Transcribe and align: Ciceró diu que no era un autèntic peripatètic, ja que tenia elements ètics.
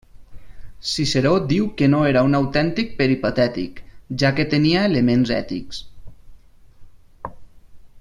Ciceró 0.91 1.33
diu 1.51 1.67
que 1.81 1.89
no 1.95 1.99
era 2.13 2.23
un 2.29 2.33
autèntic 2.39 2.97
peripatètic, 3.03 3.83
ja 4.23 4.35
que 4.39 4.49
tenia 4.55 4.89
elements 4.93 5.37
ètics. 5.41 5.87